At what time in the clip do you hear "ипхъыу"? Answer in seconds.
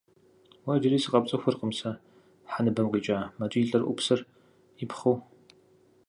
4.83-5.17